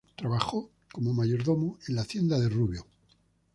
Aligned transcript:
Trabajó 0.15 0.71
como 0.91 1.13
mayordomo 1.13 1.77
en 1.87 1.93
la 1.95 2.01
Hacienda 2.01 2.39
de 2.39 2.49
Rubio. 2.49 2.87